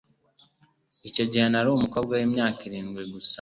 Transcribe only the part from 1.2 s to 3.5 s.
gihe nari umukobwa wimyaka irindwi gusa